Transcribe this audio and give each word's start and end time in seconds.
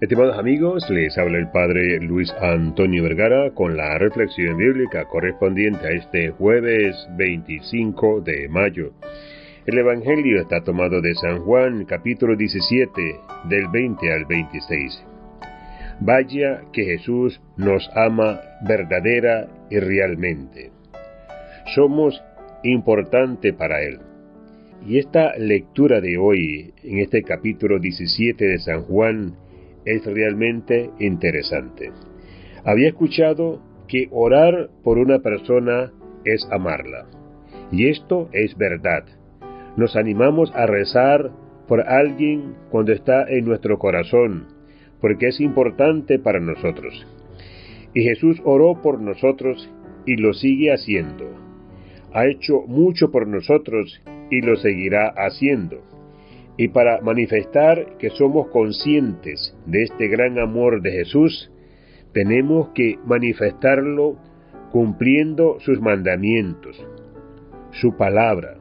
Estimados 0.00 0.38
amigos, 0.38 0.88
les 0.88 1.18
habla 1.18 1.36
el 1.36 1.50
Padre 1.50 2.00
Luis 2.00 2.32
Antonio 2.40 3.02
Vergara 3.02 3.50
con 3.50 3.76
la 3.76 3.98
reflexión 3.98 4.56
bíblica 4.56 5.04
correspondiente 5.04 5.86
a 5.86 5.90
este 5.90 6.30
jueves 6.30 6.96
25 7.18 8.22
de 8.22 8.48
mayo. 8.48 8.94
El 9.66 9.76
Evangelio 9.76 10.40
está 10.40 10.64
tomado 10.64 11.02
de 11.02 11.14
San 11.16 11.40
Juan, 11.40 11.84
capítulo 11.84 12.34
17, 12.34 13.20
del 13.50 13.68
20 13.68 14.10
al 14.10 14.24
26. 14.24 15.04
Vaya 16.00 16.62
que 16.72 16.84
Jesús 16.84 17.38
nos 17.58 17.86
ama 17.94 18.40
verdadera 18.66 19.48
y 19.68 19.80
realmente. 19.80 20.70
Somos 21.74 22.22
importante 22.62 23.52
para 23.52 23.82
Él. 23.82 23.98
Y 24.88 24.96
esta 24.96 25.36
lectura 25.36 26.00
de 26.00 26.16
hoy, 26.16 26.72
en 26.84 27.00
este 27.00 27.22
capítulo 27.22 27.78
17 27.78 28.46
de 28.46 28.58
San 28.60 28.84
Juan, 28.84 29.34
es 29.84 30.04
realmente 30.04 30.90
interesante. 30.98 31.92
Había 32.64 32.88
escuchado 32.88 33.60
que 33.88 34.08
orar 34.10 34.70
por 34.84 34.98
una 34.98 35.20
persona 35.20 35.92
es 36.24 36.46
amarla. 36.50 37.06
Y 37.72 37.88
esto 37.88 38.28
es 38.32 38.56
verdad. 38.56 39.04
Nos 39.76 39.96
animamos 39.96 40.52
a 40.54 40.66
rezar 40.66 41.30
por 41.66 41.80
alguien 41.80 42.54
cuando 42.70 42.92
está 42.92 43.28
en 43.28 43.44
nuestro 43.44 43.78
corazón, 43.78 44.48
porque 45.00 45.28
es 45.28 45.40
importante 45.40 46.18
para 46.18 46.40
nosotros. 46.40 47.06
Y 47.94 48.02
Jesús 48.02 48.40
oró 48.44 48.80
por 48.82 49.00
nosotros 49.00 49.70
y 50.06 50.16
lo 50.16 50.34
sigue 50.34 50.72
haciendo. 50.72 51.30
Ha 52.12 52.26
hecho 52.26 52.62
mucho 52.66 53.10
por 53.10 53.26
nosotros 53.26 54.02
y 54.30 54.40
lo 54.40 54.56
seguirá 54.56 55.08
haciendo 55.08 55.82
y 56.56 56.68
para 56.68 57.00
manifestar 57.00 57.96
que 57.98 58.10
somos 58.10 58.48
conscientes 58.48 59.56
de 59.66 59.82
este 59.82 60.08
gran 60.08 60.38
amor 60.38 60.82
de 60.82 60.92
Jesús, 60.92 61.50
tenemos 62.12 62.70
que 62.74 62.98
manifestarlo 63.06 64.16
cumpliendo 64.70 65.58
sus 65.60 65.80
mandamientos, 65.80 66.76
su 67.72 67.96
palabra, 67.96 68.56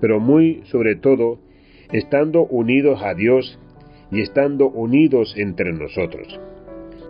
pero 0.00 0.20
muy 0.20 0.62
sobre 0.64 0.96
todo 0.96 1.38
estando 1.92 2.44
unidos 2.44 3.02
a 3.02 3.14
Dios 3.14 3.58
y 4.10 4.20
estando 4.20 4.68
unidos 4.68 5.34
entre 5.36 5.72
nosotros. 5.72 6.40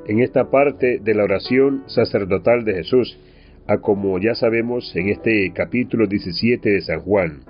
En 0.06 0.20
esta 0.20 0.50
parte 0.50 0.98
de 0.98 1.14
la 1.14 1.24
oración 1.24 1.84
sacerdotal 1.86 2.64
de 2.64 2.74
Jesús, 2.74 3.18
a 3.66 3.78
como 3.78 4.18
ya 4.18 4.34
sabemos 4.34 4.94
en 4.96 5.08
este 5.08 5.52
capítulo 5.54 6.06
17 6.06 6.68
de 6.68 6.80
San 6.80 7.00
Juan, 7.00 7.42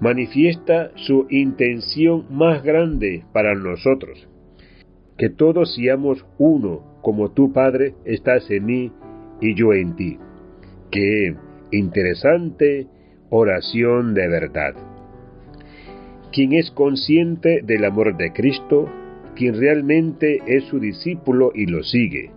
manifiesta 0.00 0.90
su 0.96 1.26
intención 1.30 2.26
más 2.30 2.62
grande 2.62 3.24
para 3.32 3.54
nosotros. 3.54 4.28
Que 5.16 5.30
todos 5.30 5.74
seamos 5.74 6.24
uno, 6.38 6.98
como 7.02 7.30
tu 7.30 7.52
Padre 7.52 7.94
estás 8.04 8.50
en 8.50 8.66
mí 8.66 8.92
y 9.40 9.54
yo 9.54 9.72
en 9.72 9.94
ti. 9.96 10.18
Qué 10.90 11.34
interesante 11.70 12.86
oración 13.30 14.14
de 14.14 14.28
verdad. 14.28 14.74
Quien 16.32 16.52
es 16.52 16.70
consciente 16.72 17.62
del 17.62 17.84
amor 17.84 18.16
de 18.16 18.32
Cristo, 18.32 18.88
quien 19.36 19.58
realmente 19.58 20.40
es 20.46 20.64
su 20.64 20.80
discípulo 20.80 21.52
y 21.54 21.66
lo 21.66 21.82
sigue, 21.82 22.30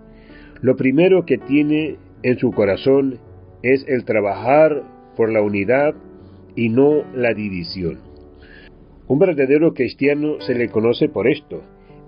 lo 0.61 0.75
primero 0.75 1.25
que 1.25 1.37
tiene 1.37 1.97
en 2.23 2.37
su 2.37 2.51
corazón 2.51 3.19
es 3.61 3.85
el 3.87 4.05
trabajar 4.05 4.83
por 5.15 5.31
la 5.31 5.41
unidad 5.41 5.95
y 6.57 6.67
no 6.67 7.05
la 7.13 7.33
división. 7.33 7.99
Un 9.07 9.19
verdadero 9.19 9.73
cristiano 9.73 10.41
se 10.41 10.55
le 10.55 10.67
conoce 10.67 11.07
por 11.07 11.29
esto, 11.29 11.61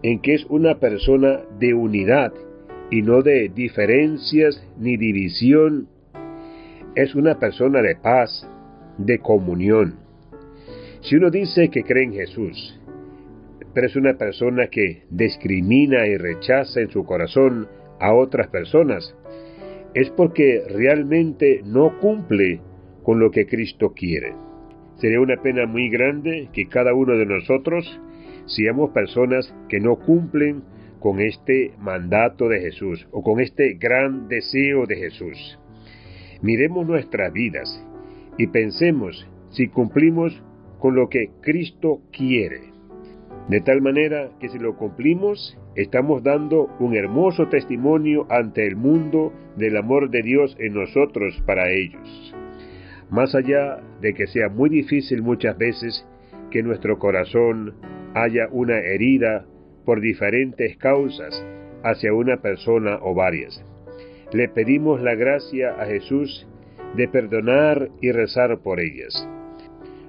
en 0.03 0.19
que 0.19 0.33
es 0.33 0.45
una 0.49 0.79
persona 0.79 1.39
de 1.59 1.73
unidad 1.73 2.33
y 2.91 3.01
no 3.03 3.21
de 3.21 3.49
diferencias 3.49 4.61
ni 4.77 4.97
división. 4.97 5.87
Es 6.95 7.15
una 7.15 7.39
persona 7.39 7.81
de 7.81 7.95
paz, 7.95 8.49
de 8.97 9.19
comunión. 9.19 9.99
Si 11.01 11.15
uno 11.15 11.29
dice 11.29 11.69
que 11.69 11.83
cree 11.83 12.03
en 12.05 12.13
Jesús, 12.13 12.77
pero 13.73 13.87
es 13.87 13.95
una 13.95 14.15
persona 14.15 14.67
que 14.67 15.03
discrimina 15.09 16.07
y 16.07 16.17
rechaza 16.17 16.81
en 16.81 16.89
su 16.89 17.05
corazón 17.05 17.67
a 17.99 18.13
otras 18.13 18.47
personas, 18.47 19.15
es 19.93 20.09
porque 20.09 20.63
realmente 20.69 21.61
no 21.63 21.99
cumple 21.99 22.61
con 23.03 23.19
lo 23.19 23.31
que 23.31 23.45
Cristo 23.45 23.93
quiere. 23.93 24.33
Sería 24.99 25.21
una 25.21 25.37
pena 25.41 25.65
muy 25.65 25.89
grande 25.89 26.49
que 26.51 26.67
cada 26.67 26.93
uno 26.93 27.15
de 27.15 27.25
nosotros 27.25 27.99
seamos 28.45 28.91
personas 28.91 29.53
que 29.69 29.79
no 29.79 29.95
cumplen 29.95 30.63
con 30.99 31.21
este 31.21 31.71
mandato 31.79 32.49
de 32.49 32.59
Jesús 32.59 33.07
o 33.11 33.23
con 33.23 33.39
este 33.39 33.75
gran 33.75 34.27
deseo 34.27 34.85
de 34.85 34.97
Jesús. 34.97 35.59
Miremos 36.41 36.85
nuestras 36.85 37.31
vidas 37.31 37.85
y 38.37 38.47
pensemos 38.47 39.27
si 39.51 39.67
cumplimos 39.67 40.43
con 40.79 40.95
lo 40.95 41.07
que 41.07 41.29
Cristo 41.41 42.01
quiere. 42.11 42.61
De 43.47 43.61
tal 43.61 43.81
manera 43.81 44.31
que 44.39 44.49
si 44.49 44.59
lo 44.59 44.75
cumplimos, 44.75 45.57
estamos 45.75 46.23
dando 46.23 46.69
un 46.79 46.95
hermoso 46.95 47.47
testimonio 47.47 48.27
ante 48.29 48.67
el 48.67 48.75
mundo 48.75 49.33
del 49.55 49.77
amor 49.77 50.09
de 50.09 50.21
Dios 50.21 50.55
en 50.59 50.73
nosotros 50.73 51.41
para 51.45 51.71
ellos 51.71 52.35
más 53.09 53.33
allá 53.33 53.81
de 54.01 54.13
que 54.13 54.27
sea 54.27 54.49
muy 54.49 54.69
difícil 54.69 55.21
muchas 55.21 55.57
veces 55.57 56.05
que 56.51 56.63
nuestro 56.63 56.99
corazón 56.99 57.75
haya 58.13 58.47
una 58.51 58.77
herida 58.77 59.45
por 59.85 60.01
diferentes 60.01 60.77
causas 60.77 61.45
hacia 61.83 62.13
una 62.13 62.37
persona 62.37 62.99
o 63.01 63.13
varias. 63.13 63.63
Le 64.31 64.47
pedimos 64.47 65.01
la 65.01 65.15
gracia 65.15 65.71
a 65.79 65.85
Jesús 65.85 66.47
de 66.95 67.07
perdonar 67.07 67.89
y 68.01 68.11
rezar 68.11 68.59
por 68.59 68.79
ellas. 68.79 69.27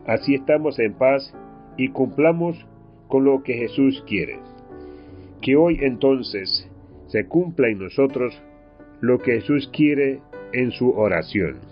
Así 0.06 0.34
estamos 0.34 0.78
en 0.78 0.94
paz 0.94 1.34
y 1.76 1.88
cumplamos 1.88 2.66
con 3.08 3.24
lo 3.24 3.42
que 3.42 3.54
Jesús 3.54 4.04
quiere. 4.06 4.38
Que 5.40 5.56
hoy 5.56 5.78
entonces 5.82 6.68
se 7.06 7.26
cumpla 7.26 7.68
en 7.68 7.78
nosotros 7.78 8.40
lo 9.00 9.18
que 9.18 9.40
Jesús 9.40 9.70
quiere 9.72 10.20
en 10.52 10.70
su 10.72 10.90
oración 10.90 11.69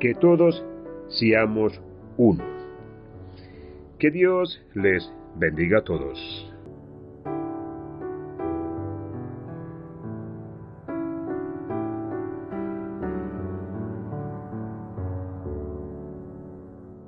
que 0.00 0.14
todos 0.14 0.64
seamos 1.08 1.80
uno. 2.16 2.44
Que 3.98 4.10
Dios 4.10 4.60
les 4.74 5.10
bendiga 5.36 5.78
a 5.78 5.84
todos. 5.84 6.53